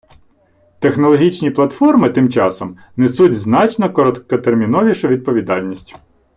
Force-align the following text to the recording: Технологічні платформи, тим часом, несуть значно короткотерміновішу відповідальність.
Технологічні 0.79 1.51
платформи, 1.51 2.09
тим 2.09 2.29
часом, 2.29 2.77
несуть 2.95 3.33
значно 3.35 3.93
короткотерміновішу 3.93 5.07
відповідальність. 5.07 5.95